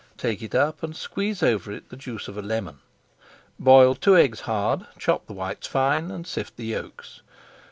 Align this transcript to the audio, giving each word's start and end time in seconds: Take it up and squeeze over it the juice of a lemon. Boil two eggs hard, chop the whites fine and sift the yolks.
Take 0.17 0.41
it 0.41 0.55
up 0.55 0.81
and 0.81 0.95
squeeze 0.95 1.43
over 1.43 1.71
it 1.71 1.89
the 1.91 1.95
juice 1.95 2.27
of 2.27 2.35
a 2.35 2.41
lemon. 2.41 2.79
Boil 3.59 3.93
two 3.93 4.17
eggs 4.17 4.39
hard, 4.39 4.87
chop 4.97 5.27
the 5.27 5.33
whites 5.33 5.67
fine 5.67 6.09
and 6.09 6.25
sift 6.25 6.57
the 6.57 6.65
yolks. 6.65 7.21